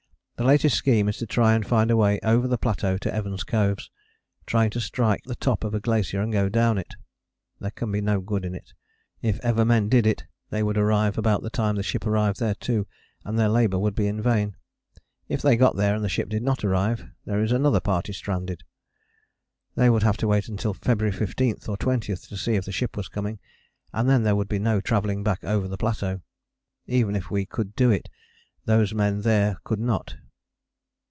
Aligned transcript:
The 0.37 0.47
latest 0.47 0.75
scheme 0.75 1.07
is 1.07 1.17
to 1.17 1.27
try 1.27 1.53
and 1.53 1.63
find 1.63 1.91
a 1.91 1.95
way 1.95 2.19
over 2.23 2.47
the 2.47 2.57
plateau 2.57 2.97
to 2.97 3.13
Evans 3.13 3.43
Coves, 3.43 3.91
trying 4.47 4.71
to 4.71 4.81
strike 4.81 5.21
the 5.25 5.35
top 5.35 5.63
of 5.63 5.75
a 5.75 5.79
glacier 5.79 6.19
and 6.19 6.33
go 6.33 6.49
down 6.49 6.79
it. 6.79 6.95
There 7.59 7.69
can 7.69 7.91
be 7.91 8.01
no 8.01 8.19
good 8.21 8.43
in 8.43 8.55
it: 8.55 8.73
if 9.21 9.39
ever 9.41 9.63
men 9.63 9.87
did 9.87 10.07
it, 10.07 10.23
they 10.49 10.63
would 10.63 10.79
arrive 10.79 11.15
about 11.19 11.43
the 11.43 11.51
time 11.51 11.75
the 11.75 11.83
ship 11.83 12.07
arrived 12.07 12.39
there 12.39 12.55
too, 12.55 12.87
and 13.23 13.37
their 13.37 13.49
labour 13.49 13.77
would 13.77 13.93
be 13.93 14.07
in 14.07 14.19
vain. 14.19 14.55
If 15.29 15.43
they 15.43 15.55
got 15.55 15.75
there 15.75 15.93
and 15.93 16.03
the 16.03 16.09
ship 16.09 16.27
did 16.27 16.41
not 16.41 16.63
arrive, 16.65 17.05
there 17.23 17.43
is 17.43 17.51
another 17.51 17.79
party 17.79 18.11
stranded. 18.11 18.63
They 19.75 19.91
would 19.91 20.01
have 20.01 20.17
to 20.17 20.27
wait 20.27 20.49
till 20.57 20.73
February 20.73 21.15
15 21.15 21.57
or 21.67 21.77
20 21.77 22.15
to 22.15 22.35
see 22.35 22.55
if 22.55 22.65
the 22.65 22.71
ship 22.71 22.97
was 22.97 23.09
coming, 23.09 23.37
and 23.93 24.09
then 24.09 24.23
there 24.23 24.35
would 24.35 24.49
be 24.49 24.57
no 24.57 24.81
travelling 24.81 25.21
back 25.23 25.43
over 25.43 25.67
the 25.67 25.77
plateau: 25.77 26.21
even 26.87 27.15
if 27.15 27.29
we 27.29 27.45
could 27.45 27.75
do 27.75 27.91
it 27.91 28.09
those 28.65 28.91
men 28.91 29.21
there 29.21 29.57
could 29.63 29.79
not. 29.79 30.15